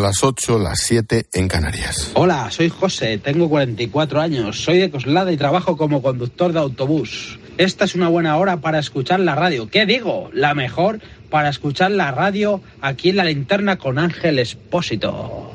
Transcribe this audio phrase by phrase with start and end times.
[0.00, 2.12] Son las 8, las 7 en Canarias.
[2.14, 7.38] Hola, soy José, tengo 44 años, soy de Coslada y trabajo como conductor de autobús.
[7.58, 9.68] Esta es una buena hora para escuchar la radio.
[9.68, 10.30] ¿Qué digo?
[10.32, 15.52] La mejor para escuchar la radio aquí en la linterna con Ángel Espósito.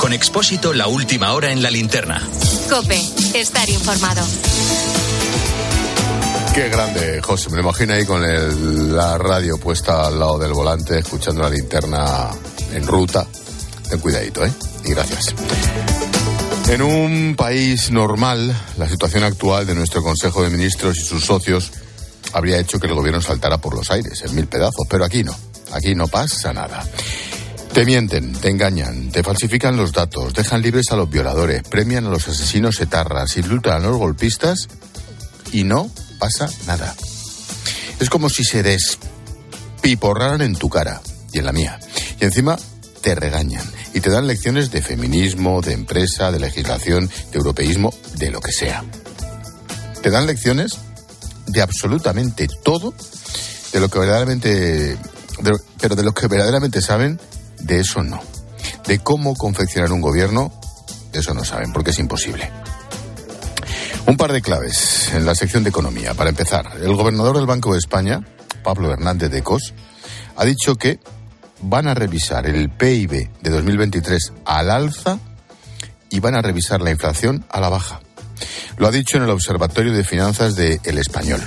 [0.00, 2.26] Con Expósito, la última hora en la linterna.
[2.70, 2.98] Cope,
[3.34, 4.24] estar informado.
[6.54, 7.50] Qué grande, José.
[7.50, 12.30] Me imagino ahí con el- la radio puesta al lado del volante, escuchando la linterna
[12.72, 13.26] en ruta.
[13.88, 14.52] Ten cuidadito, ¿eh?
[14.84, 15.34] Y gracias.
[16.68, 21.72] En un país normal, la situación actual de nuestro Consejo de Ministros y sus socios
[22.32, 25.36] habría hecho que el gobierno saltara por los aires en mil pedazos, pero aquí no.
[25.72, 26.84] Aquí no pasa nada.
[27.72, 32.10] Te mienten, te engañan, te falsifican los datos, dejan libres a los violadores, premian a
[32.10, 34.68] los asesinos etarras, indultan a los golpistas
[35.52, 35.90] y no
[36.24, 36.94] pasa nada.
[38.00, 41.02] Es como si se despiporraran en tu cara
[41.34, 41.78] y en la mía.
[42.18, 42.56] Y encima
[43.02, 48.30] te regañan y te dan lecciones de feminismo, de empresa, de legislación, de europeísmo, de
[48.30, 48.82] lo que sea.
[50.02, 50.78] Te dan lecciones
[51.46, 52.94] de absolutamente todo,
[53.74, 54.98] de lo que verdaderamente, de-
[55.78, 57.20] pero de lo que verdaderamente saben,
[57.60, 58.22] de eso no.
[58.86, 60.58] De cómo confeccionar un gobierno,
[61.12, 62.50] de eso no saben, porque es imposible.
[64.06, 66.12] Un par de claves en la sección de economía.
[66.12, 68.20] Para empezar, el gobernador del Banco de España,
[68.62, 69.72] Pablo Hernández de Cos,
[70.36, 71.00] ha dicho que
[71.62, 75.18] van a revisar el PIB de 2023 al alza
[76.10, 78.00] y van a revisar la inflación a la baja.
[78.76, 81.40] Lo ha dicho en el Observatorio de Finanzas de El Español.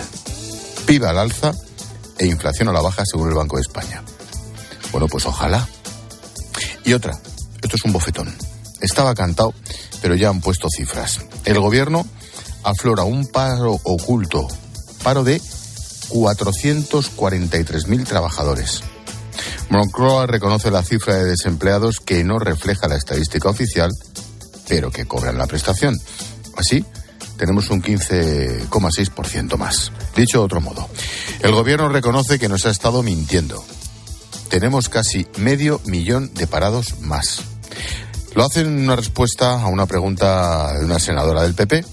[0.88, 1.52] PIB al alza
[2.18, 4.02] e inflación a la baja según el Banco de España.
[4.92, 5.68] Bueno, pues ojalá.
[6.84, 7.14] Y otra,
[7.62, 8.34] esto es un bofetón.
[8.82, 9.54] Estaba cantado,
[10.08, 11.20] pero ya han puesto cifras.
[11.44, 12.08] El gobierno
[12.64, 14.48] aflora un paro oculto,
[15.04, 18.84] paro de 443.000 trabajadores.
[19.70, 23.92] Moncloa reconoce la cifra de desempleados que no refleja la estadística oficial,
[24.70, 26.00] pero que cobran la prestación.
[26.56, 26.86] Así,
[27.36, 29.92] tenemos un 15,6% más.
[30.16, 30.88] Dicho de otro modo,
[31.42, 33.62] el gobierno reconoce que nos ha estado mintiendo.
[34.50, 37.44] Tenemos casi medio millón de parados más.
[38.38, 41.84] Lo hacen en una respuesta a una pregunta de una senadora del PP.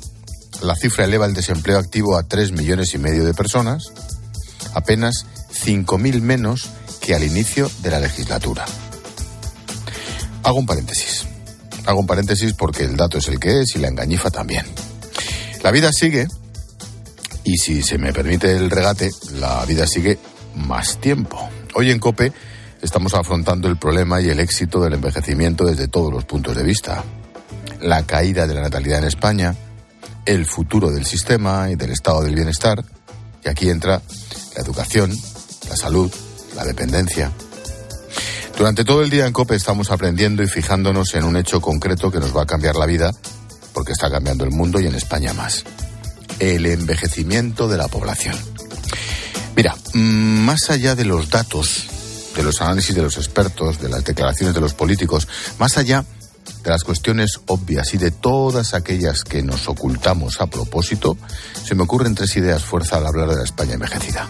[0.60, 3.94] La cifra eleva el desempleo activo a 3 millones y medio de personas,
[4.74, 5.24] apenas
[5.64, 6.68] 5.000 menos
[7.00, 8.66] que al inicio de la legislatura.
[10.42, 11.24] Hago un paréntesis.
[11.86, 14.66] Hago un paréntesis porque el dato es el que es y la engañifa también.
[15.62, 16.28] La vida sigue
[17.42, 20.18] y si se me permite el regate, la vida sigue
[20.54, 21.48] más tiempo.
[21.74, 22.34] Hoy en COPE
[22.84, 27.02] estamos afrontando el problema y el éxito del envejecimiento desde todos los puntos de vista.
[27.80, 29.54] La caída de la natalidad en España,
[30.26, 32.84] el futuro del sistema y del estado del bienestar,
[33.42, 34.02] y aquí entra
[34.54, 35.16] la educación,
[35.68, 36.12] la salud,
[36.54, 37.32] la dependencia.
[38.56, 42.20] Durante todo el día en COPE estamos aprendiendo y fijándonos en un hecho concreto que
[42.20, 43.10] nos va a cambiar la vida,
[43.72, 45.64] porque está cambiando el mundo y en España más.
[46.38, 48.36] El envejecimiento de la población.
[49.56, 49.98] Mira, mm,
[50.44, 51.88] más allá de los datos,
[52.34, 55.28] de los análisis de los expertos, de las declaraciones de los políticos,
[55.58, 56.04] más allá
[56.62, 61.16] de las cuestiones obvias y de todas aquellas que nos ocultamos a propósito,
[61.64, 64.28] se me ocurren tres ideas fuerza al hablar de la España envejecida.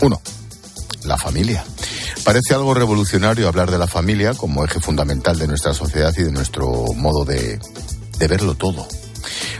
[0.00, 0.20] Uno,
[1.04, 1.64] la familia.
[2.24, 6.32] Parece algo revolucionario hablar de la familia como eje fundamental de nuestra sociedad y de
[6.32, 7.58] nuestro modo de,
[8.18, 8.86] de verlo todo.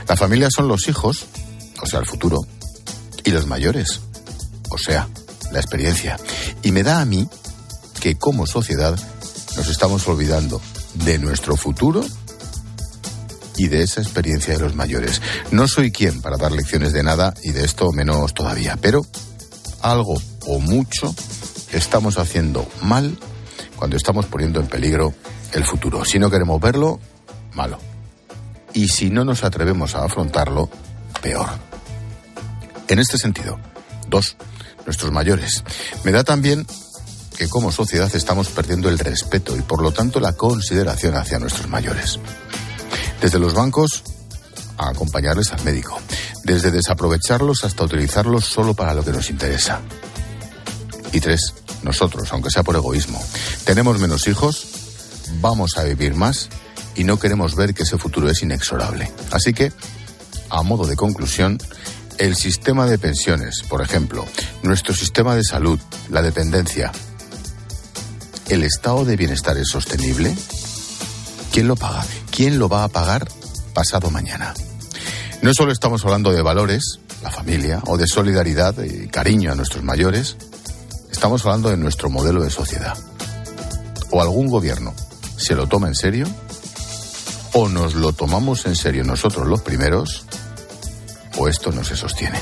[0.07, 1.25] La familia son los hijos,
[1.81, 2.39] o sea, el futuro,
[3.23, 4.01] y los mayores,
[4.69, 5.07] o sea,
[5.51, 6.17] la experiencia.
[6.63, 7.27] Y me da a mí
[7.99, 8.97] que como sociedad
[9.55, 10.61] nos estamos olvidando
[11.05, 12.03] de nuestro futuro
[13.57, 15.21] y de esa experiencia de los mayores.
[15.51, 19.01] No soy quien para dar lecciones de nada y de esto menos todavía, pero
[19.81, 21.13] algo o mucho
[21.73, 23.17] estamos haciendo mal
[23.75, 25.13] cuando estamos poniendo en peligro
[25.53, 26.05] el futuro.
[26.05, 26.99] Si no queremos verlo,
[27.53, 27.79] malo.
[28.73, 30.69] Y si no nos atrevemos a afrontarlo,
[31.21, 31.49] peor.
[32.87, 33.59] En este sentido,
[34.07, 34.35] dos,
[34.85, 35.63] nuestros mayores.
[36.03, 36.65] Me da también
[37.37, 41.69] que como sociedad estamos perdiendo el respeto y por lo tanto la consideración hacia nuestros
[41.69, 42.19] mayores.
[43.21, 44.03] Desde los bancos
[44.77, 45.99] a acompañarles al médico,
[46.43, 49.81] desde desaprovecharlos hasta utilizarlos solo para lo que nos interesa.
[51.11, 53.23] Y tres, nosotros, aunque sea por egoísmo,
[53.63, 54.67] tenemos menos hijos,
[55.41, 56.49] vamos a vivir más
[56.95, 59.11] y no queremos ver que ese futuro es inexorable.
[59.31, 59.71] Así que,
[60.49, 61.57] a modo de conclusión,
[62.19, 64.25] el sistema de pensiones, por ejemplo,
[64.61, 65.79] nuestro sistema de salud,
[66.09, 66.91] la dependencia,
[68.47, 70.35] ¿el estado de bienestar es sostenible?
[71.51, 72.05] ¿Quién lo paga?
[72.31, 73.27] ¿Quién lo va a pagar
[73.73, 74.53] pasado mañana?
[75.41, 79.83] No solo estamos hablando de valores, la familia, o de solidaridad y cariño a nuestros
[79.83, 80.37] mayores,
[81.19, 82.97] Estamos hablando de nuestro modelo de sociedad.
[84.09, 84.93] O algún gobierno
[85.35, 86.27] se lo toma en serio,
[87.51, 90.25] o nos lo tomamos en serio nosotros los primeros,
[91.47, 92.39] esto no se sostiene.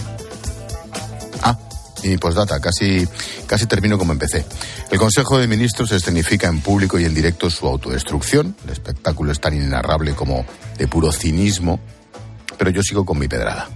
[1.44, 1.58] Ah,
[2.04, 3.08] y postdata, casi,
[3.46, 4.46] casi termino como empecé.
[4.90, 8.56] El Consejo de Ministros escenifica en público y en directo su autodestrucción.
[8.64, 10.46] El espectáculo es tan inenarrable como
[10.78, 11.80] de puro cinismo,
[12.58, 13.70] pero yo sigo con mi pedrada.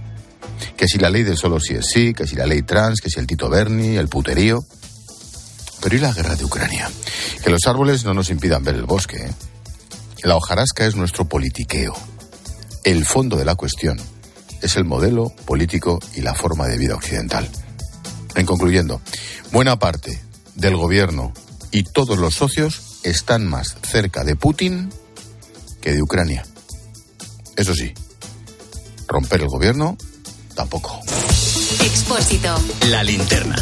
[0.76, 3.10] Que si la ley del solo sí es sí, que si la ley trans, que
[3.10, 4.64] si el Tito Berni, el puterío.
[5.80, 6.88] Pero ¿y la guerra de Ucrania?
[7.42, 9.16] Que los árboles no nos impidan ver el bosque.
[9.16, 9.32] ¿eh?
[10.22, 11.94] La hojarasca es nuestro politiqueo.
[12.84, 13.98] El fondo de la cuestión
[14.62, 17.48] es el modelo político y la forma de vida occidental.
[18.34, 19.00] En concluyendo,
[19.50, 20.22] buena parte
[20.54, 21.32] del gobierno
[21.70, 24.90] y todos los socios están más cerca de Putin
[25.80, 26.46] que de Ucrania.
[27.56, 27.92] Eso sí,
[29.08, 29.96] romper el gobierno
[30.54, 31.00] tampoco.
[31.80, 32.54] Expósito.
[32.88, 33.56] La linterna.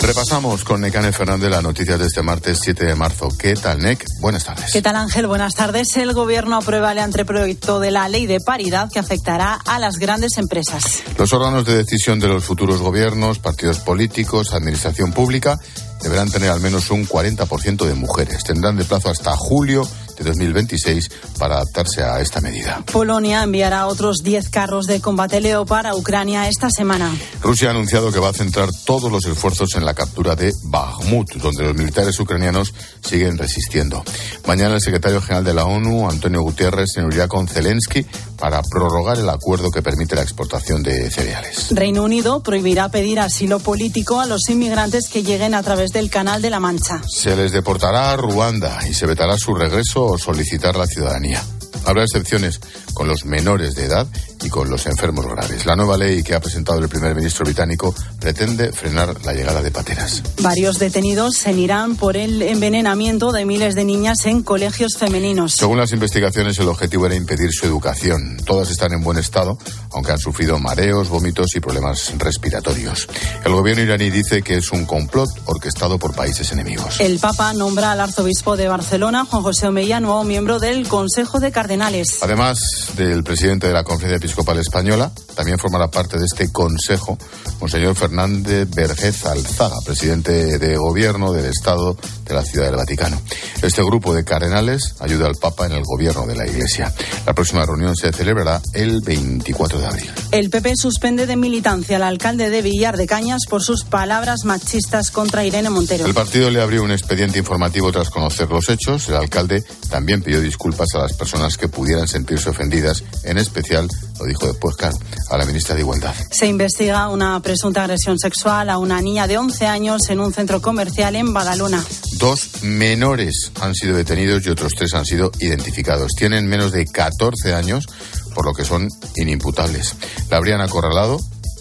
[0.00, 3.28] Repasamos con Necane Fernández las noticias de este martes 7 de marzo.
[3.36, 4.04] ¿Qué tal, Nec?
[4.20, 4.72] Buenas tardes.
[4.72, 5.26] ¿Qué tal, Ángel?
[5.26, 5.96] Buenas tardes.
[5.96, 10.38] El Gobierno aprueba el anteproyecto de la ley de paridad que afectará a las grandes
[10.38, 11.02] empresas.
[11.18, 15.58] Los órganos de decisión de los futuros gobiernos, partidos políticos, administración pública
[16.00, 18.44] deberán tener al menos un 40% de mujeres.
[18.44, 19.86] Tendrán de plazo hasta julio
[20.24, 22.82] de 2026 para adaptarse a esta medida.
[22.92, 27.14] Polonia enviará otros 10 carros de combate Leopard a Ucrania esta semana.
[27.40, 31.34] Rusia ha anunciado que va a centrar todos los esfuerzos en la captura de Bakhmut,
[31.34, 34.02] donde los militares ucranianos siguen resistiendo.
[34.46, 38.06] Mañana el secretario general de la ONU, Antonio Gutiérrez, se unirá con Zelensky
[38.38, 41.68] para prorrogar el acuerdo que permite la exportación de cereales.
[41.70, 46.40] Reino Unido prohibirá pedir asilo político a los inmigrantes que lleguen a través del Canal
[46.40, 47.02] de la Mancha.
[47.08, 51.42] Se les deportará a Ruanda y se vetará su regreso o solicitar la ciudadanía.
[51.84, 52.60] Habrá excepciones
[52.94, 54.06] con los menores de edad
[54.42, 55.66] y con los enfermos graves.
[55.66, 59.70] La nueva ley que ha presentado el primer ministro británico pretende frenar la llegada de
[59.70, 60.22] pateras.
[60.42, 65.54] Varios detenidos se irán por el envenenamiento de miles de niñas en colegios femeninos.
[65.56, 68.36] Según las investigaciones, el objetivo era impedir su educación.
[68.44, 69.58] Todas están en buen estado,
[69.92, 73.08] aunque han sufrido mareos, vómitos y problemas respiratorios.
[73.44, 77.00] El gobierno iraní dice que es un complot orquestado por países enemigos.
[77.00, 81.52] El Papa nombra al arzobispo de Barcelona, Juan José Omeya, nuevo miembro del Consejo de
[81.52, 82.18] Cardenales.
[82.22, 82.58] Además
[82.96, 87.16] del presidente de la Conferencia Episcopal Española, también formará parte de este consejo
[87.60, 91.96] Monseñor Fernández Vergez Alzaga, presidente de gobierno del Estado
[92.26, 93.18] de la Ciudad del Vaticano.
[93.62, 96.92] Este grupo de cardenales ayuda al Papa en el gobierno de la Iglesia.
[97.26, 100.10] La próxima reunión se celebrará el 24 de abril.
[100.30, 105.10] El PP suspende de militancia al alcalde de Villar de Cañas por sus palabras machistas
[105.10, 106.04] contra Irene Montero.
[106.04, 109.08] El partido le abrió un expediente informativo tras conocer los hechos.
[109.08, 114.26] El alcalde también pidió disculpas a las personas que pudieran sentirse ofendidas, en especial, lo
[114.26, 114.96] dijo después, claro,
[115.30, 116.14] a la ministra de Igualdad.
[116.30, 120.60] Se investiga una presunta agresión sexual a una niña de 11 años en un centro
[120.60, 121.84] comercial en Badalona.
[122.18, 126.12] Dos menores han sido detenidos y otros tres han sido identificados.
[126.16, 127.86] Tienen menos de 14 años,
[128.34, 129.94] por lo que son inimputables.
[130.30, 131.18] La habrían acorralado,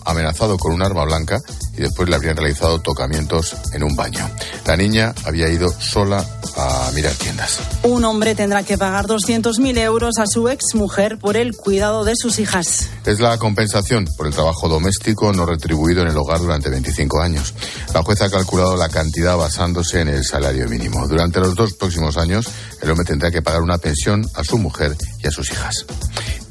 [0.07, 1.39] amenazado con un arma blanca
[1.77, 4.27] y después le habrían realizado tocamientos en un baño.
[4.65, 6.25] La niña había ido sola
[6.57, 7.59] a mirar tiendas.
[7.83, 12.39] Un hombre tendrá que pagar 200.000 euros a su exmujer por el cuidado de sus
[12.39, 12.89] hijas.
[13.05, 17.53] Es la compensación por el trabajo doméstico no retribuido en el hogar durante 25 años.
[17.93, 21.07] La jueza ha calculado la cantidad basándose en el salario mínimo.
[21.07, 22.47] Durante los dos próximos años,
[22.81, 25.85] el hombre tendrá que pagar una pensión a su mujer y a sus hijas.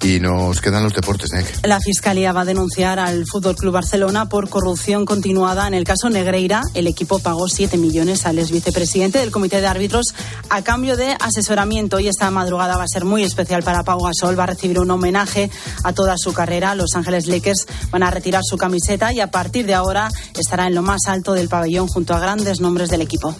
[0.06, 1.66] Y nos quedan los deportes, Nick.
[1.66, 5.66] La Fiscalía va a denunciar al Fútbol Club Barcelona por corrupción continuada.
[5.66, 9.66] En el caso Negreira, el equipo pagó 7 millones al ex vicepresidente del Comité de
[9.66, 10.14] Árbitros
[10.48, 11.98] a cambio de asesoramiento.
[11.98, 14.38] Y esta madrugada va a ser muy especial para Pau Gasol.
[14.38, 15.50] Va a recibir un homenaje
[15.82, 16.76] a toda su carrera.
[16.76, 20.08] Los Ángeles Lakers van a retirar su camiseta y a partir de ahora
[20.38, 23.34] estará en lo más alto del pabellón junto a grandes nombres del equipo.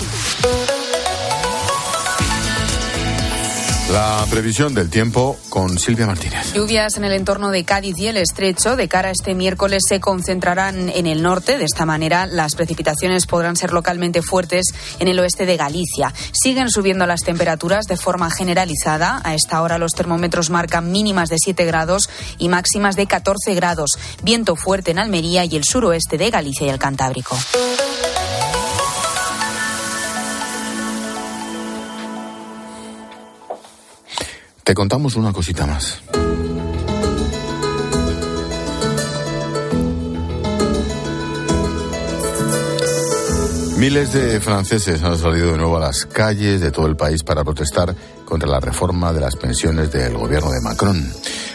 [3.93, 6.53] La previsión del tiempo con Silvia Martínez.
[6.55, 10.01] Lluvias en el entorno de Cádiz y el estrecho de cara a este miércoles se
[10.01, 11.57] concentrarán en el norte.
[11.57, 14.67] De esta manera, las precipitaciones podrán ser localmente fuertes
[14.99, 16.13] en el oeste de Galicia.
[16.33, 19.21] Siguen subiendo las temperaturas de forma generalizada.
[19.23, 23.93] A esta hora los termómetros marcan mínimas de 7 grados y máximas de 14 grados.
[24.25, 27.39] Viento fuerte en Almería y el suroeste de Galicia y el Cantábrico.
[34.67, 36.03] Te contamos una cosita más.
[43.77, 47.45] Miles de franceses han salido de nuevo a las calles de todo el país para
[47.45, 47.95] protestar
[48.25, 51.13] contra la reforma de las pensiones del gobierno de Macron.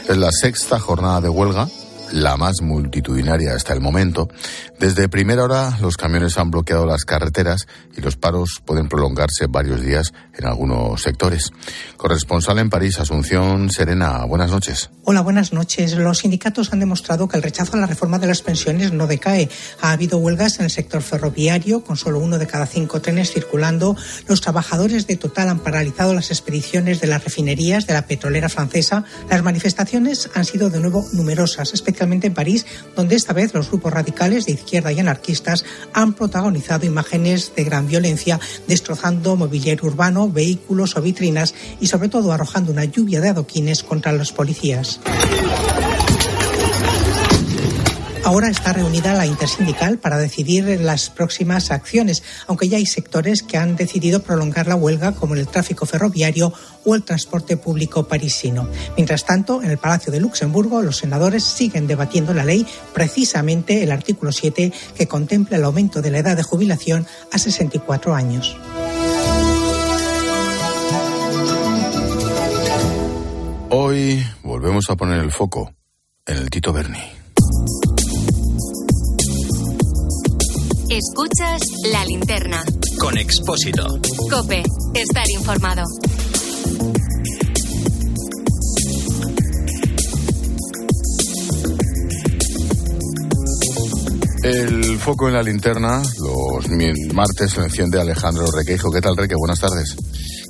[0.07, 1.67] Es la sexta jornada de huelga
[2.11, 4.29] la más multitudinaria hasta el momento,
[4.79, 9.81] desde primera hora los camiones han bloqueado las carreteras y los paros pueden prolongarse varios
[9.81, 11.51] días en algunos sectores.
[11.97, 14.89] Corresponsal en París, Asunción Serena, buenas noches.
[15.03, 15.93] Hola, buenas noches.
[15.95, 19.49] Los sindicatos han demostrado que el rechazo a la reforma de las pensiones no decae.
[19.81, 23.95] Ha habido huelgas en el sector ferroviario, con solo uno de cada cinco trenes circulando.
[24.27, 29.03] Los trabajadores de Total han paralizado las expediciones de las refinerías de la petrolera francesa.
[29.29, 32.65] Las manifestaciones han sido de nuevo numerosas, en París,
[32.95, 37.87] donde esta vez los grupos radicales de izquierda y anarquistas han protagonizado imágenes de gran
[37.87, 43.83] violencia, destrozando mobiliario urbano, vehículos o vitrinas y sobre todo arrojando una lluvia de adoquines
[43.83, 44.99] contra los policías.
[48.31, 53.57] Ahora está reunida la intersindical para decidir las próximas acciones, aunque ya hay sectores que
[53.57, 56.53] han decidido prolongar la huelga, como el tráfico ferroviario
[56.85, 58.69] o el transporte público parisino.
[58.95, 63.91] Mientras tanto, en el Palacio de Luxemburgo, los senadores siguen debatiendo la ley, precisamente el
[63.91, 68.55] artículo 7, que contempla el aumento de la edad de jubilación a 64 años.
[73.71, 75.73] Hoy volvemos a poner el foco
[76.25, 77.19] en el Tito Berni.
[80.91, 82.61] Escuchas la linterna.
[82.99, 83.87] Con Expósito.
[84.29, 84.61] Cope,
[84.93, 85.83] estar informado.
[94.43, 96.67] El foco en la linterna, los
[97.13, 98.91] martes se enciende Alejandro Requeijo.
[98.91, 99.35] ¿Qué tal, Reque?
[99.37, 99.95] Buenas tardes.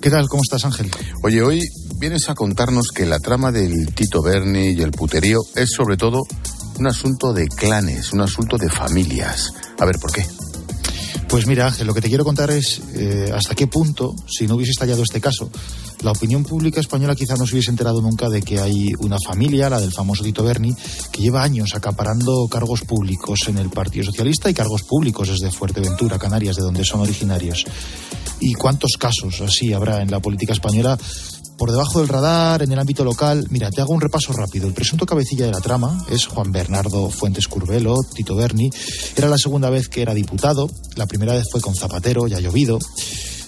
[0.02, 0.28] ¿Qué tal?
[0.28, 0.90] ¿Cómo estás, Ángel?
[1.22, 1.62] Oye, hoy
[2.00, 6.24] vienes a contarnos que la trama del Tito Berni y el puterío es sobre todo
[6.82, 9.54] un asunto de clanes, un asunto de familias.
[9.78, 10.26] A ver, ¿por qué?
[11.28, 14.56] Pues mira, Ángel, lo que te quiero contar es eh, hasta qué punto, si no
[14.56, 15.52] hubiese estallado este caso,
[16.02, 19.70] la opinión pública española quizá no se hubiese enterado nunca de que hay una familia,
[19.70, 20.74] la del famoso Tito Berni,
[21.12, 26.18] que lleva años acaparando cargos públicos en el Partido Socialista y cargos públicos desde Fuerteventura,
[26.18, 27.64] Canarias, de donde son originarios.
[28.40, 30.98] ¿Y cuántos casos así habrá en la política española?
[31.62, 33.46] Por debajo del radar, en el ámbito local.
[33.52, 34.68] Mira, te hago un repaso rápido.
[34.68, 38.72] El presunto cabecilla de la trama es Juan Bernardo Fuentes Curbelo, Tito Berni.
[39.16, 40.68] Era la segunda vez que era diputado.
[40.96, 42.80] La primera vez fue con Zapatero, ya llovido.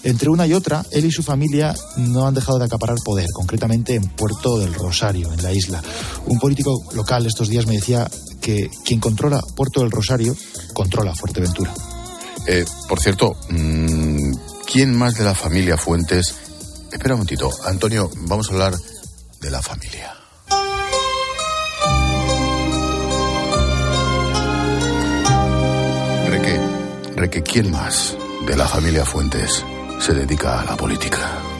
[0.03, 3.95] Entre una y otra, él y su familia no han dejado de acaparar poder, concretamente
[3.95, 5.81] en Puerto del Rosario, en la isla.
[6.27, 8.07] Un político local estos días me decía
[8.39, 10.35] que quien controla Puerto del Rosario
[10.73, 11.73] controla Fuerteventura.
[12.45, 14.35] Eh, por cierto, mmm,
[14.71, 16.35] ¿quién más de la familia Fuentes
[16.93, 17.49] Espera un momentito.
[17.65, 18.73] Antonio, vamos a hablar
[19.41, 20.13] de la familia.
[26.29, 26.59] Reque,
[27.15, 29.65] Reque, ¿quién más de la familia Fuentes
[29.99, 31.52] se dedica a la política?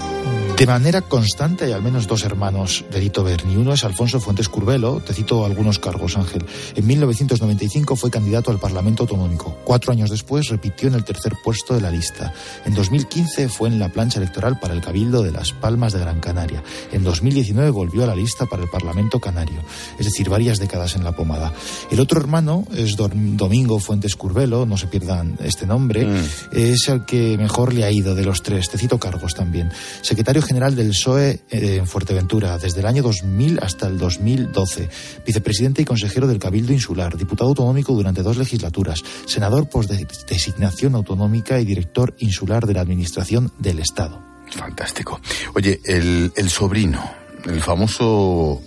[0.63, 3.57] De manera constante hay al menos dos hermanos de Dito Berni.
[3.57, 6.45] Uno es Alfonso Fuentes Curbelo, te cito algunos cargos, Ángel.
[6.73, 9.57] En 1995 fue candidato al Parlamento Autonómico.
[9.65, 12.33] Cuatro años después repitió en el tercer puesto de la lista.
[12.63, 16.21] En 2015 fue en la plancha electoral para el Cabildo de Las Palmas de Gran
[16.21, 16.63] Canaria.
[16.93, 19.59] En 2019 volvió a la lista para el Parlamento Canario.
[19.99, 21.51] Es decir, varias décadas en la pomada.
[21.91, 26.05] El otro hermano es Domingo Fuentes Curbelo, no se pierdan este nombre.
[26.05, 26.23] Mm.
[26.53, 28.69] Es el que mejor le ha ido de los tres.
[28.69, 29.69] Te cito cargos también.
[30.01, 34.87] Secretario general del PSOE eh, en Fuerteventura desde el año 2000 hasta el 2012,
[35.25, 41.59] vicepresidente y consejero del Cabildo Insular, diputado autonómico durante dos legislaturas, senador por designación autonómica
[41.59, 44.21] y director insular de la Administración del Estado.
[44.51, 45.19] Fantástico.
[45.55, 47.03] Oye, el, el sobrino,
[47.45, 48.61] el famoso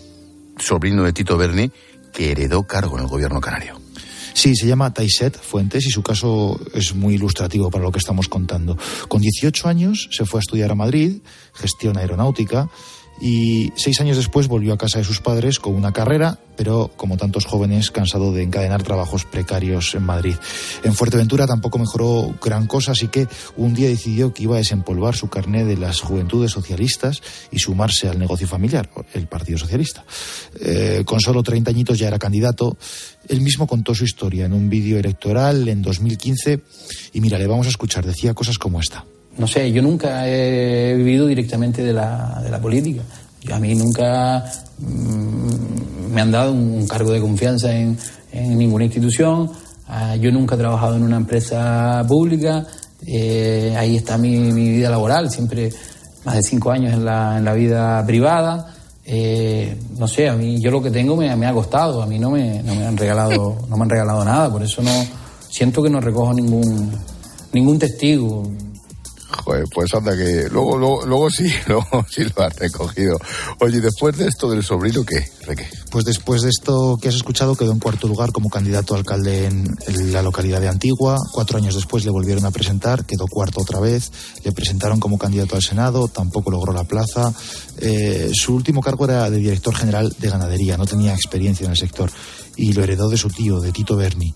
[0.58, 1.70] sobrino de Tito Berni,
[2.12, 3.85] que heredó cargo en el gobierno canario.
[4.36, 8.28] Sí, se llama Taiset Fuentes y su caso es muy ilustrativo para lo que estamos
[8.28, 8.76] contando.
[9.08, 11.22] Con 18 años se fue a estudiar a Madrid,
[11.54, 12.68] gestión aeronáutica,
[13.20, 17.16] y seis años después volvió a casa de sus padres con una carrera, pero como
[17.16, 20.34] tantos jóvenes, cansado de encadenar trabajos precarios en Madrid.
[20.84, 25.14] En Fuerteventura tampoco mejoró gran cosa, así que un día decidió que iba a desempolvar
[25.14, 30.04] su carné de las juventudes socialistas y sumarse al negocio familiar, el Partido Socialista.
[30.60, 32.76] Eh, con solo 30 añitos ya era candidato.
[33.28, 36.60] Él mismo contó su historia en un vídeo electoral en 2015
[37.12, 39.04] y mira, le vamos a escuchar, decía cosas como esta
[39.38, 43.02] no sé, yo nunca he vivido directamente de la, de la política.
[43.42, 44.44] Yo, a mí nunca
[44.78, 47.96] mm, me han dado un cargo de confianza en,
[48.32, 49.50] en ninguna institución.
[49.88, 52.66] Ah, yo nunca he trabajado en una empresa pública.
[53.06, 55.70] Eh, ahí está mi, mi, vida laboral, siempre
[56.24, 58.74] más de cinco años en la, en la vida privada.
[59.04, 62.18] Eh, no sé, a mí yo lo que tengo me, me ha costado, a mí
[62.18, 64.90] no me, no me han regalado, no me han regalado nada, por eso no
[65.48, 66.90] siento que no recojo ningún
[67.52, 68.50] ningún testigo.
[69.28, 73.18] Joder, pues anda que luego, luego, luego sí, luego sí lo has recogido.
[73.60, 75.28] Oye, después de esto del sobrino, ¿qué?
[75.44, 75.68] qué?
[75.90, 79.46] Pues después de esto que has escuchado, quedó en cuarto lugar como candidato a alcalde
[79.46, 79.76] en,
[80.12, 81.16] la localidad de Antigua.
[81.32, 84.12] Cuatro años después le volvieron a presentar, quedó cuarto otra vez.
[84.44, 87.32] Le presentaron como candidato al Senado, tampoco logró la plaza.
[87.78, 91.76] Eh, su último cargo era de director general de ganadería, no tenía experiencia en el
[91.76, 92.10] sector
[92.56, 94.32] y lo heredó de su tío, de Tito Berni.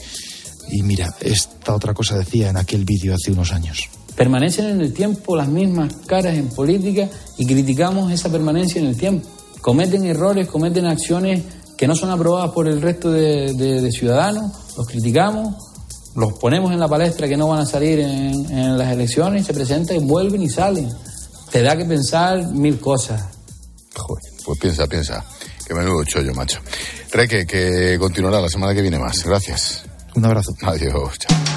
[0.73, 3.89] Y mira, esta otra cosa decía en aquel vídeo hace unos años.
[4.17, 8.97] Permanecen en el tiempo las mismas caras en política y criticamos esa permanencia en el
[8.97, 9.29] tiempo.
[9.61, 11.43] Cometen errores, cometen acciones
[11.77, 15.55] que no son aprobadas por el resto de, ciudadanos, los criticamos,
[16.15, 19.97] los ponemos en la palestra que no van a salir en, las elecciones, se presentan
[19.97, 20.91] y vuelven y salen.
[21.51, 23.23] Te da que pensar mil cosas.
[23.97, 25.25] Joder, pues piensa, piensa.
[25.67, 26.61] Que menudo chollo, macho.
[27.13, 29.25] Reque, que continuará la semana que viene más.
[29.25, 29.85] Gracias.
[30.15, 30.53] Un abrazo.
[30.63, 31.19] Adiós.
[31.19, 31.50] Chao.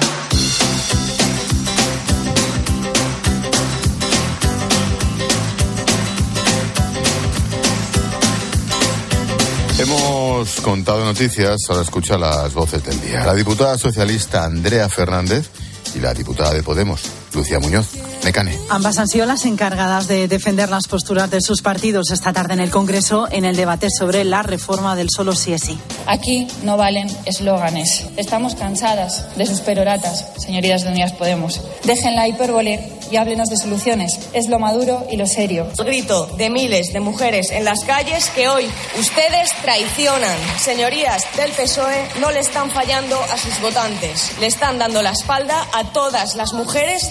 [10.34, 13.24] Hemos contado noticias, ahora escucha las voces del día.
[13.24, 15.48] La diputada socialista Andrea Fernández
[15.94, 17.86] y la diputada de Podemos, Lucía Muñoz.
[18.24, 18.58] Mecane.
[18.70, 22.60] Ambas han sido las encargadas de defender las posturas de sus partidos esta tarde en
[22.60, 25.78] el Congreso en el debate sobre la reforma del solo sí es sí.
[26.06, 28.06] Aquí no valen eslóganes.
[28.16, 31.60] Estamos cansadas de sus peroratas, señorías de Unidas Podemos.
[31.84, 34.18] Dejen la hipérbole y háblenos de soluciones.
[34.32, 35.68] Es lo maduro y lo serio.
[35.78, 38.66] El grito de miles de mujeres en las calles que hoy
[38.98, 40.36] ustedes traicionan.
[40.58, 44.32] Señorías del PSOE no le están fallando a sus votantes.
[44.40, 47.10] Le están dando la espalda a todas las mujeres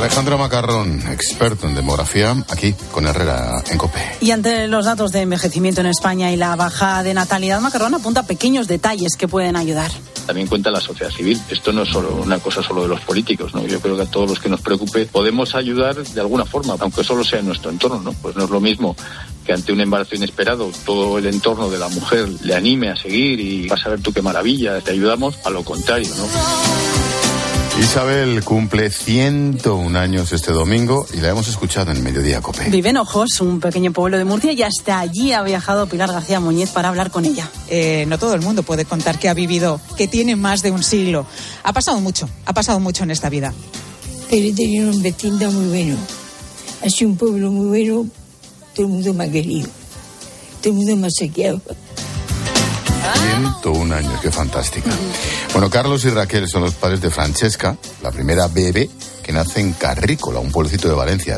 [0.00, 4.00] Alejandro Macarrón, experto en demografía, aquí con Herrera en COPE.
[4.20, 8.22] Y ante los datos de envejecimiento en España y la baja de natalidad, Macarrón apunta
[8.22, 9.90] pequeños detalles que pueden ayudar.
[10.26, 11.40] También cuenta la sociedad civil.
[11.50, 13.66] Esto no es solo una cosa solo de los políticos, ¿no?
[13.66, 17.04] Yo creo que a todos los que nos preocupe podemos ayudar de alguna forma, aunque
[17.04, 18.12] solo sea en nuestro entorno, ¿no?
[18.12, 18.96] Pues no es lo mismo
[19.44, 23.40] que ante un embarazo inesperado todo el entorno de la mujer le anime a seguir
[23.40, 26.89] y vas a ver tú qué maravilla, te ayudamos, a lo contrario, ¿no?
[27.80, 32.68] Isabel cumple 101 años este domingo y la hemos escuchado en Mediodía Cope.
[32.68, 36.40] Vive en Ojos, un pequeño pueblo de Murcia, y hasta allí ha viajado Pilar García
[36.40, 37.50] Muñiz para hablar con ella.
[37.68, 40.82] Eh, no todo el mundo puede contar que ha vivido, que tiene más de un
[40.82, 41.26] siglo.
[41.64, 43.54] Ha pasado mucho, ha pasado mucho en esta vida.
[44.28, 45.96] Pero he tenido un vecino muy bueno.
[46.84, 48.06] Ha sido un pueblo muy bueno,
[48.74, 49.68] todo el mundo me ha querido,
[50.60, 51.62] todo el mundo me ha sequeado.
[53.00, 54.90] 101 años, qué fantástica.
[55.52, 58.88] Bueno, Carlos y Raquel son los padres de Francesca, la primera bebé
[59.22, 61.36] que nace en Carrícola, un pueblecito de Valencia.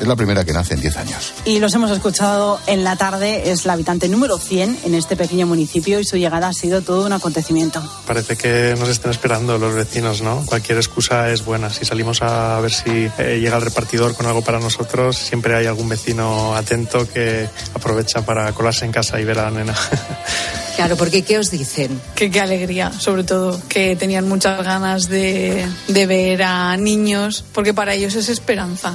[0.00, 1.32] Es la primera que nace en 10 años.
[1.44, 3.52] Y los hemos escuchado en la tarde.
[3.52, 7.06] Es la habitante número 100 en este pequeño municipio y su llegada ha sido todo
[7.06, 7.80] un acontecimiento.
[8.04, 10.44] Parece que nos están esperando los vecinos, ¿no?
[10.44, 11.70] Cualquier excusa es buena.
[11.70, 15.66] Si salimos a ver si eh, llega el repartidor con algo para nosotros, siempre hay
[15.66, 19.74] algún vecino atento que aprovecha para colarse en casa y ver a la nena.
[20.76, 22.00] Claro, porque ¿qué os dicen?
[22.14, 27.74] Que qué alegría, sobre todo, que tenían muchas ganas de, de ver a niños, porque
[27.74, 28.94] para ellos es esperanza.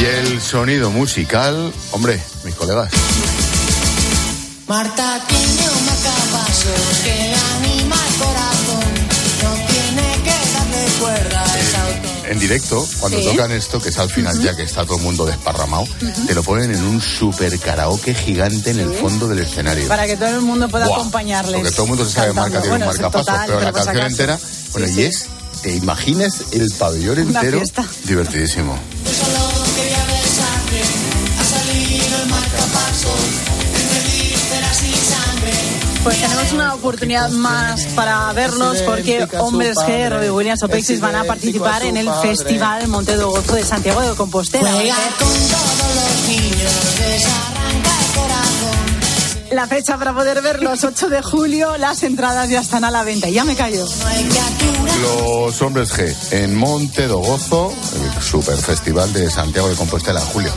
[0.00, 2.90] Y el sonido musical, hombre, mis colegas.
[4.68, 8.94] Marta tiene un marcapasos que anima el corazón,
[9.42, 11.44] no tiene que darle cuerda.
[12.28, 13.24] En directo, cuando Sí.
[13.26, 15.86] tocan esto, que es al final ya que está todo el mundo desparramado,
[16.26, 19.88] te lo ponen en un super karaoke gigante en el fondo del escenario.
[19.88, 21.54] Para que todo el mundo pueda Buah, acompañarles.
[21.54, 22.42] Porque todo el mundo se sabe cantando.
[22.50, 24.10] marca tiene un Bueno, marcapasos, total, pero la canción acaso.
[24.10, 24.38] entera,
[24.72, 25.02] bueno, Sí, y sí.
[25.04, 25.26] es,
[25.62, 27.84] te imaginas el pabellón Una entero fiesta.
[28.04, 28.78] divertidísimo.
[36.04, 41.16] Pues tenemos una oportunidad más para verlos porque Hombres G, Robbie Williams o Pexis van
[41.16, 44.70] a participar en el Festival Monte de Gozo de Santiago de Compostela.
[48.14, 48.88] Corazón.
[49.50, 53.28] La fecha para poder verlos, 8 de julio, las entradas ya están a la venta.
[53.28, 53.86] Ya me callo.
[55.02, 60.52] Los Hombres G en Monte do Gozo, el super festival de Santiago de Compostela julio.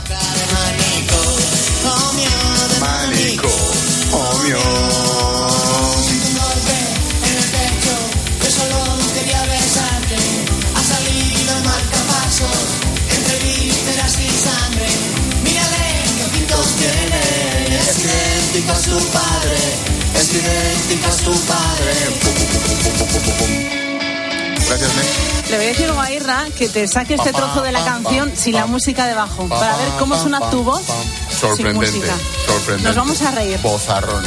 [18.92, 19.56] Su padre,
[20.16, 21.94] es a su padre.
[24.68, 25.50] Gracias, Nick.
[25.50, 28.54] Le voy a decir a Irra que te saque este trozo de la canción sin
[28.54, 32.14] la música debajo para ver cómo suena tu voz sin Sorprendente, música.
[32.46, 32.88] sorprendente.
[32.88, 33.58] Nos vamos a reír.
[33.62, 34.24] Bozarrón.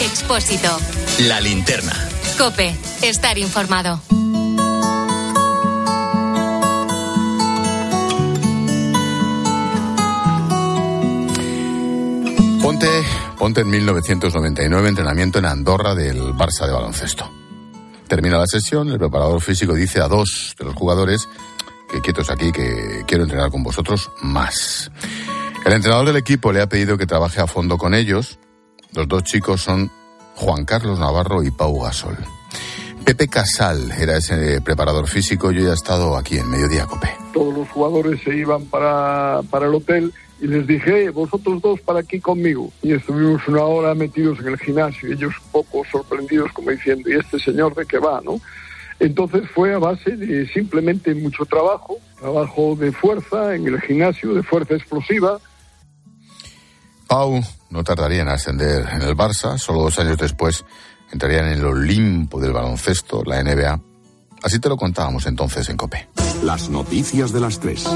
[0.00, 0.78] Expósito.
[1.20, 1.92] La linterna.
[2.38, 4.00] Cope, estar informado.
[12.76, 13.04] Ponte,
[13.38, 17.26] ponte en 1999 entrenamiento en Andorra del Barça de baloncesto.
[18.06, 21.26] Termina la sesión, el preparador físico dice a dos de los jugadores
[21.90, 24.90] que quietos aquí, que quiero entrenar con vosotros más.
[25.64, 28.38] El entrenador del equipo le ha pedido que trabaje a fondo con ellos.
[28.92, 29.90] Los dos chicos son
[30.34, 32.18] Juan Carlos Navarro y Pau Gasol.
[33.06, 37.08] Pepe Casal era ese preparador físico, yo ya he estado aquí en Mediodía Cope.
[37.32, 41.80] Todos los jugadores se iban para, para el hotel y les dije, "Eh, vosotros dos
[41.80, 42.70] para aquí conmigo.
[42.82, 47.14] Y estuvimos una hora metidos en el gimnasio, ellos un poco sorprendidos como diciendo, ¿y
[47.14, 48.20] este señor de qué va?
[48.24, 48.40] ¿no?
[48.98, 54.42] Entonces fue a base de simplemente mucho trabajo, trabajo de fuerza en el gimnasio, de
[54.42, 55.38] fuerza explosiva.
[57.06, 60.64] Pau no tardaría en ascender en el Barça, solo dos años después
[61.12, 63.80] entrarían en el Olimpo del baloncesto, la NBA.
[64.42, 66.08] Así te lo contábamos entonces en Cope.
[66.42, 67.86] Las noticias de las tres.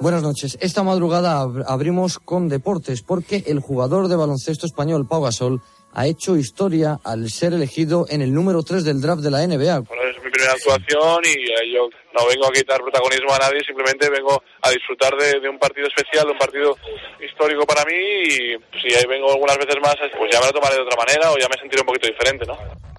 [0.00, 0.56] Buenas noches.
[0.60, 5.60] Esta madrugada ab- abrimos con deportes porque el jugador de baloncesto español Pau Gasol
[5.92, 9.80] ha hecho historia al ser elegido en el número 3 del draft de la NBA.
[9.80, 13.58] Bueno, es mi primera actuación y eh, yo no vengo a quitar protagonismo a nadie,
[13.66, 16.76] simplemente vengo a disfrutar de, de un partido especial, de un partido
[17.24, 18.38] histórico para mí y
[18.78, 21.38] si ahí vengo algunas veces más, pues ya me lo tomaré de otra manera o
[21.38, 22.54] ya me sentiré un poquito diferente, ¿no?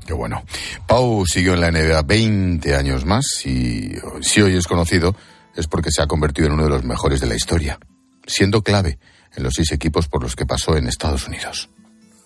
[0.06, 0.44] Qué bueno.
[0.88, 5.16] Pau siguió en la NBA 20 años más y si hoy es conocido
[5.60, 7.80] es porque se ha convertido en uno de los mejores de la historia,
[8.26, 8.98] siendo clave
[9.36, 11.70] en los seis equipos por los que pasó en Estados Unidos.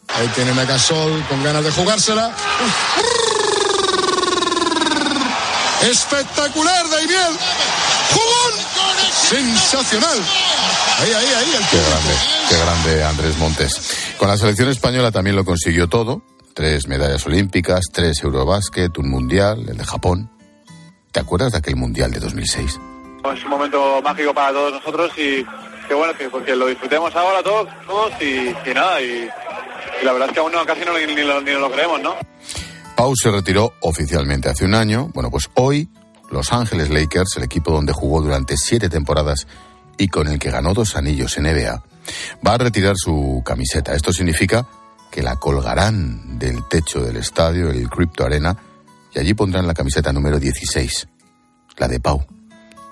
[0.08, 2.32] Ahí tiene a Gasol con ganas de jugársela.
[5.82, 7.34] Espectacular, Daimiel.
[8.14, 8.54] ¡Jugón!
[9.30, 10.18] Sensacional.
[11.00, 11.56] Ahí, ahí, ahí.
[11.58, 12.14] El Qué grande,
[12.50, 14.16] qué grande Andrés Montes.
[14.18, 16.22] Con la selección española también lo consiguió todo.
[16.54, 20.30] Tres medallas olímpicas, tres Eurobásquet, un mundial, el de Japón.
[21.12, 22.80] ¿Te acuerdas de aquel mundial de 2006?
[23.32, 25.46] Es un momento mágico para todos nosotros y
[25.88, 29.30] qué bueno que porque lo disfrutemos ahora todos, todos y, y nada, y,
[30.04, 32.16] la verdad es que aún no, casi no, ni lo, ni lo creemos, ¿no?
[32.96, 35.10] Pau se retiró oficialmente hace un año.
[35.14, 35.90] Bueno, pues hoy
[36.30, 39.48] Los Ángeles Lakers, el equipo donde jugó durante siete temporadas
[39.98, 41.84] y con el que ganó dos anillos en NBA,
[42.46, 43.94] va a retirar su camiseta.
[43.94, 44.68] Esto significa
[45.10, 48.58] que la colgarán del techo del estadio, el Crypto Arena,
[49.14, 51.08] y allí pondrán la camiseta número 16,
[51.78, 52.26] la de Pau.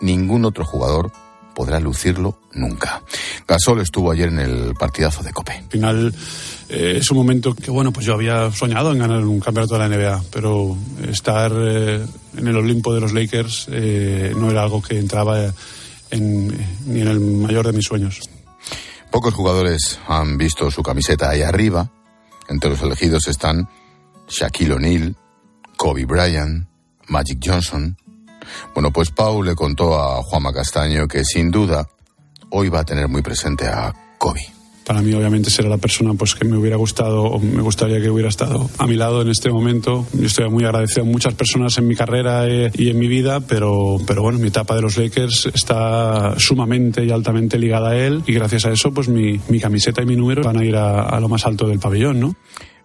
[0.02, 1.12] Ningún otro jugador
[1.56, 3.02] podrá lucirlo nunca.
[3.48, 5.52] Gasol estuvo ayer en el partidazo de Cope.
[5.54, 6.16] Al final
[6.70, 9.80] eh, es un momento que, bueno, pues yo había soñado en ganar un campeonato de
[9.80, 10.76] la NBA, pero
[11.10, 12.06] estar eh,
[12.38, 15.54] en el Olimpo de los Lakers eh, no era algo que entraba
[16.10, 16.48] en-
[16.86, 18.22] ni en el mayor de mis sueños.
[19.12, 21.92] Pocos jugadores han visto su camiseta ahí arriba.
[22.48, 23.68] Entre los elegidos están
[24.30, 25.16] Shaquille O'Neal,
[25.76, 26.66] Kobe Bryant,
[27.08, 27.98] Magic Johnson.
[28.74, 31.88] Bueno, pues Pau le contó a Juanma Castaño que sin duda
[32.50, 34.42] hoy va a tener muy presente a Kobe.
[34.86, 38.10] Para mí, obviamente, será la persona pues, que me hubiera gustado o me gustaría que
[38.10, 40.08] hubiera estado a mi lado en este momento.
[40.12, 43.42] Yo estoy muy agradecido a muchas personas en mi carrera eh, y en mi vida,
[43.42, 48.24] pero, pero bueno, mi etapa de los Lakers está sumamente y altamente ligada a él
[48.26, 51.04] y gracias a eso, pues mi, mi camiseta y mi número van a ir a,
[51.04, 52.36] a lo más alto del pabellón, ¿no?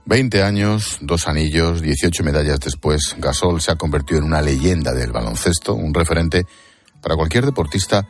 [0.07, 5.11] 20 años, dos anillos, 18 medallas después, Gasol se ha convertido en una leyenda del
[5.11, 6.47] baloncesto, un referente
[7.03, 8.07] para cualquier deportista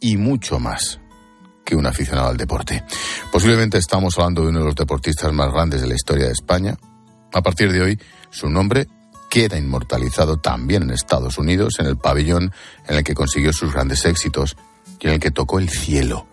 [0.00, 1.00] y mucho más
[1.64, 2.84] que un aficionado al deporte.
[3.32, 6.76] Posiblemente estamos hablando de uno de los deportistas más grandes de la historia de España.
[7.32, 7.98] A partir de hoy,
[8.30, 8.86] su nombre
[9.28, 12.52] queda inmortalizado también en Estados Unidos, en el pabellón
[12.86, 14.56] en el que consiguió sus grandes éxitos
[15.00, 16.28] y en el que tocó el cielo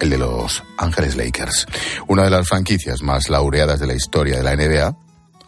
[0.00, 1.66] el de los Ángeles Lakers.
[2.08, 4.96] Una de las franquicias más laureadas de la historia de la NBA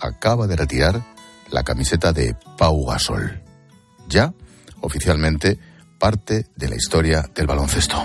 [0.00, 1.02] acaba de retirar
[1.50, 3.42] la camiseta de Pau Gasol.
[4.08, 4.32] Ya,
[4.80, 5.58] oficialmente,
[5.98, 7.96] parte de la historia del baloncesto.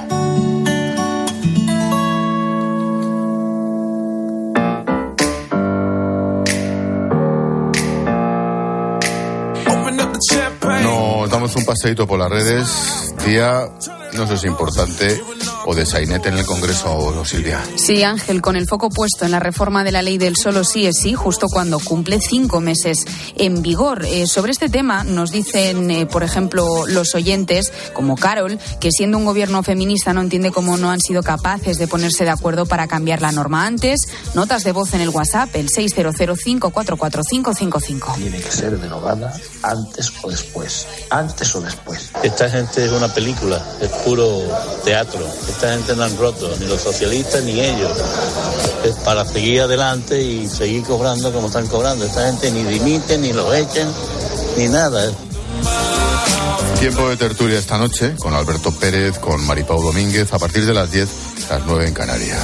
[10.84, 13.12] Nos damos un paseíto por las redes.
[13.26, 15.22] No sé si importante,
[15.66, 17.60] o de sainete en el Congreso, o Silvia.
[17.76, 20.86] Sí, Ángel, con el foco puesto en la reforma de la ley del solo sí
[20.86, 23.06] es sí, justo cuando cumple cinco meses
[23.36, 24.06] en vigor.
[24.06, 29.18] Eh, sobre este tema nos dicen, eh, por ejemplo, los oyentes, como Carol, que siendo
[29.18, 32.88] un gobierno feminista no entiende cómo no han sido capaces de ponerse de acuerdo para
[32.88, 34.02] cambiar la norma antes.
[34.36, 38.16] Notas de voz en el WhatsApp, el 600544555.
[38.16, 39.34] tiene que ser derogada
[39.64, 40.88] antes o después.
[41.10, 42.12] Antes o después.
[42.22, 44.41] Esta gente es una película, es puro
[44.84, 47.91] teatro, Esta gente no han roto, ni los socialistas ni ellos.
[48.84, 52.06] Es para seguir adelante y seguir cobrando como están cobrando.
[52.06, 53.91] Esta gente ni dimite, ni los echan,
[54.58, 55.12] ni nada.
[56.80, 60.91] Tiempo de tertulia esta noche con Alberto Pérez, con Maripau Domínguez, a partir de las
[60.91, 61.08] 10,
[61.49, 62.39] las 9 en Canarias.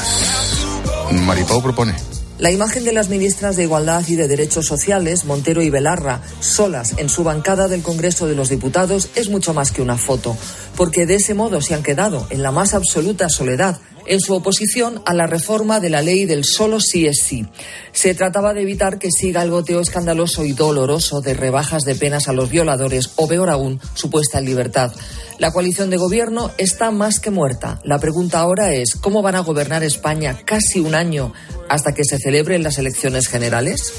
[1.12, 1.96] Maripau propone.
[2.40, 6.94] La imagen de las ministras de Igualdad y de Derechos Sociales, Montero y Belarra, solas
[6.98, 10.38] en su bancada del Congreso de los Diputados, es mucho más que una foto,
[10.78, 15.02] porque de ese modo se han quedado en la más absoluta soledad en su oposición
[15.06, 17.46] a la reforma de la ley del solo sí es sí.
[17.94, 22.28] Se trataba de evitar que siga el goteo escandaloso y doloroso de rebajas de penas
[22.28, 24.92] a los violadores o, peor aún, su puesta en libertad.
[25.38, 27.80] La coalición de gobierno está más que muerta.
[27.86, 31.32] La pregunta ahora es, ¿cómo van a gobernar España casi un año
[31.70, 33.94] hasta que se celebren las elecciones generales?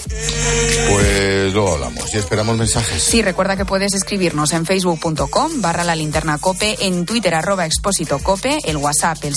[0.91, 3.03] Pues luego hablamos y esperamos mensajes.
[3.03, 8.19] Sí, recuerda que puedes escribirnos en facebook.com barra la linterna cope, en twitter arroba expósito
[8.19, 9.35] cope, el whatsapp el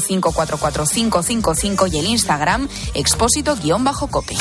[0.00, 4.36] 600544555 y el instagram expósito guion bajo cope.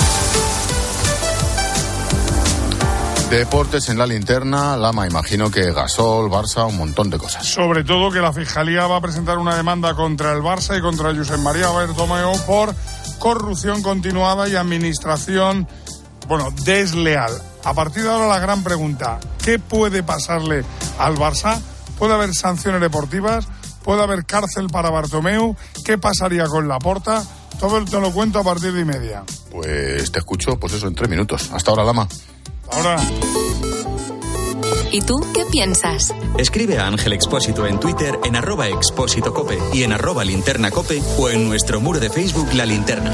[3.29, 7.45] Deportes en la linterna, Lama, imagino que Gasol, Barça, un montón de cosas.
[7.45, 11.13] Sobre todo que la Fiscalía va a presentar una demanda contra el Barça y contra
[11.13, 12.73] Josep María Bertomeu por
[13.19, 15.67] corrupción continuada y administración,
[16.27, 17.31] bueno, desleal.
[17.63, 20.65] A partir de ahora la gran pregunta, ¿qué puede pasarle
[20.97, 21.59] al Barça?
[21.99, 23.47] ¿Puede haber sanciones deportivas?
[23.83, 25.55] ¿Puede haber cárcel para Bartomeu?
[25.85, 27.23] ¿Qué pasaría con la porta?
[27.59, 29.23] Todo te lo cuento a partir de y media.
[29.51, 31.49] Pues te escucho, pues eso, en tres minutos.
[31.51, 32.07] Hasta ahora, Lama.
[32.71, 32.97] Ahora.
[34.91, 36.13] ¿Y tú qué piensas?
[36.37, 41.01] Escribe a Ángel Expósito en Twitter en arroba expósito cope y en arroba linterna cope
[41.17, 43.13] o en nuestro muro de Facebook La Linterna.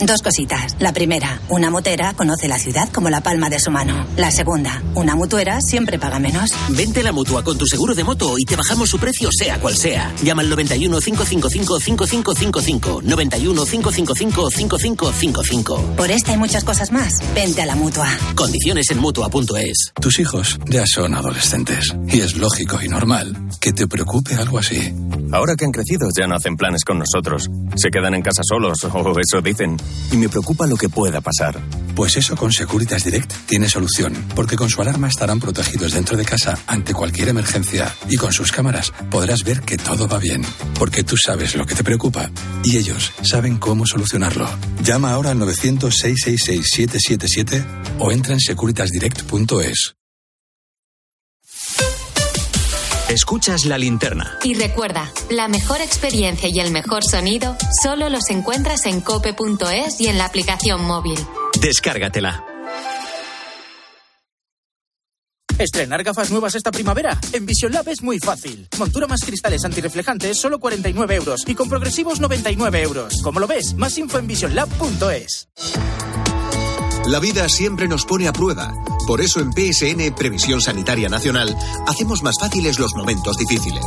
[0.00, 0.76] Dos cositas.
[0.78, 4.06] La primera, una motera conoce la ciudad como la palma de su mano.
[4.16, 6.50] La segunda, una mutuera siempre paga menos.
[6.68, 9.58] Vente a la mutua con tu seguro de moto y te bajamos su precio sea
[9.58, 10.14] cual sea.
[10.22, 13.00] Llama al 91 555 5555.
[13.02, 15.96] 91 555 5555.
[15.96, 18.08] Por esta y muchas cosas más, vente a la mutua.
[18.36, 19.92] Condiciones en mutua.es.
[20.00, 24.94] Tus hijos ya son adolescentes y es lógico y normal que te preocupe algo así.
[25.32, 27.50] Ahora que han crecido ya no hacen planes con nosotros.
[27.74, 29.76] Se quedan en casa solos o eso dicen.
[30.12, 31.60] Y me preocupa lo que pueda pasar.
[31.94, 36.24] Pues eso con Securitas Direct tiene solución, porque con su alarma estarán protegidos dentro de
[36.24, 40.42] casa ante cualquier emergencia y con sus cámaras podrás ver que todo va bien,
[40.78, 42.30] porque tú sabes lo que te preocupa
[42.62, 44.48] y ellos saben cómo solucionarlo.
[44.84, 47.64] Llama ahora al 900-666-777
[47.98, 49.97] o entra en securitasdirect.es.
[53.08, 54.38] Escuchas la linterna.
[54.44, 60.08] Y recuerda, la mejor experiencia y el mejor sonido solo los encuentras en cope.es y
[60.08, 61.18] en la aplicación móvil.
[61.58, 62.44] Descárgatela.
[65.58, 67.18] Estrenar gafas nuevas esta primavera.
[67.32, 68.68] En Vision Lab es muy fácil.
[68.78, 71.44] Montura más cristales antirreflejantes, solo 49 euros.
[71.46, 73.14] Y con progresivos, 99 euros.
[73.24, 75.48] Como lo ves, más info en visionlab.es.
[77.06, 78.72] La vida siempre nos pone a prueba.
[79.08, 83.82] Por eso en PSN Previsión Sanitaria Nacional hacemos más fáciles los momentos difíciles.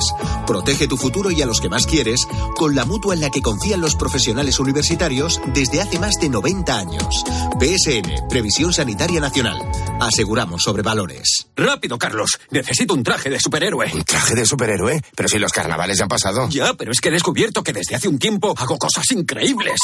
[0.48, 3.44] Protege tu futuro y a los que más quieres con la mutua en la que
[3.44, 7.24] confían los profesionales universitarios desde hace más de 90 años.
[7.60, 9.62] PSN Previsión Sanitaria Nacional.
[10.00, 11.46] Aseguramos sobre valores.
[11.56, 12.40] Rápido, Carlos.
[12.50, 13.92] Necesito un traje de superhéroe.
[13.94, 15.00] ¿Un traje de superhéroe?
[15.16, 16.50] Pero si los carnavales ya han pasado.
[16.50, 19.80] Ya, pero es que he descubierto que desde hace un tiempo hago cosas increíbles.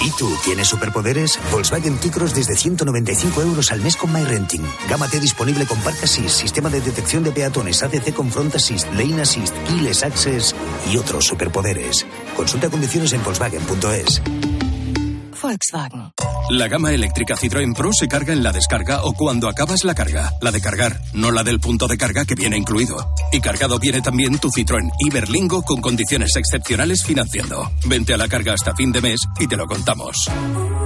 [0.00, 1.38] ¿Y tú tienes superpoderes?
[1.52, 4.71] Volkswagen T-Cross desde 195 euros al mes con MyRenting.
[4.88, 8.86] Gama T disponible con Park Assist, sistema de detección de peatones, ADC con Front Assist,
[8.92, 10.54] Lane Assist, Keyless Access
[10.90, 12.06] y otros superpoderes.
[12.36, 14.22] Consulta condiciones en Volkswagen.es.
[15.40, 16.12] Volkswagen.
[16.50, 20.32] La gama eléctrica Citroën Pro se carga en la descarga o cuando acabas la carga.
[20.40, 23.14] La de cargar, no la del punto de carga que viene incluido.
[23.32, 27.70] Y cargado viene también tu Citroën Iberlingo con condiciones excepcionales financiando.
[27.86, 30.28] Vente a la carga hasta fin de mes y te lo contamos.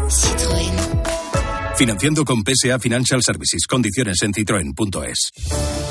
[0.09, 1.15] Citroën.
[1.77, 3.67] Financiando con PSA Financial Services.
[3.67, 5.31] Condiciones en citroen.es.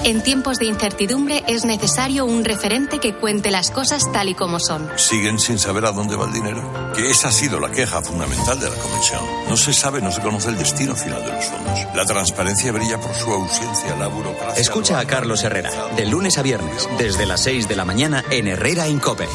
[0.04, 4.60] En tiempos de incertidumbre es necesario un referente que cuente las cosas tal y como
[4.60, 4.90] son.
[4.96, 6.92] Siguen sin saber a dónde va el dinero.
[6.96, 9.22] Que esa ha sido la queja fundamental de la Comisión.
[9.48, 11.80] No se sabe, no se conoce el destino final de los fondos.
[11.96, 13.96] La transparencia brilla por su ausencia.
[13.96, 14.60] La burocracia.
[14.60, 18.48] Escucha a Carlos Herrera, de lunes a viernes, desde las 6 de la mañana en
[18.48, 19.28] Herrera Incope.